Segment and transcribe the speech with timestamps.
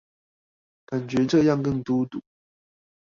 [0.87, 2.23] 感覺這樣更孤獨